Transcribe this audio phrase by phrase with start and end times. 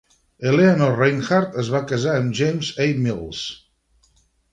[0.51, 2.87] Eleanor Reinhardt es va casar amb James E.
[3.05, 3.43] Mills.